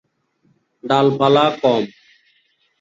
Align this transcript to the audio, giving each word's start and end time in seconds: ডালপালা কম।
ডালপালা 0.83 1.45
কম। 1.61 1.83